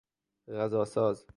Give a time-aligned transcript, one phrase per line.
[0.49, 1.25] غذاساز